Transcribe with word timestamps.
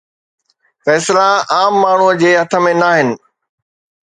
فيصلا 0.85 1.21
عام 1.57 1.77
ماڻهوءَ 1.83 2.17
جي 2.25 2.33
هٿ 2.39 2.57
۾ 2.71 2.73
ناهن. 2.81 3.15